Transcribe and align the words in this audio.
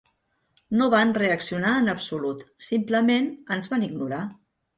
No 0.77 0.87
van 0.93 1.13
reaccionar 1.17 1.73
en 1.81 1.91
absolut; 1.93 2.41
simplement, 2.71 3.29
ens 3.59 3.71
van 3.77 3.87
ignorar. 3.91 4.25